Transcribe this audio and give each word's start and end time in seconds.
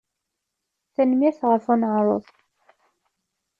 Tanemmirt 0.93 1.41
ɣef 1.49 1.65
uneɛruḍ. 1.73 2.25